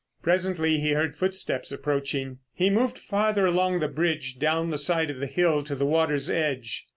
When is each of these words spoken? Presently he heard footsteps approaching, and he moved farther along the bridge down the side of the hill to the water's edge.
Presently 0.23 0.79
he 0.79 0.93
heard 0.93 1.15
footsteps 1.15 1.71
approaching, 1.71 2.25
and 2.27 2.37
he 2.53 2.71
moved 2.71 2.97
farther 2.97 3.45
along 3.45 3.81
the 3.81 3.87
bridge 3.87 4.39
down 4.39 4.71
the 4.71 4.77
side 4.79 5.11
of 5.11 5.19
the 5.19 5.27
hill 5.27 5.61
to 5.65 5.75
the 5.75 5.85
water's 5.85 6.27
edge. 6.27 6.87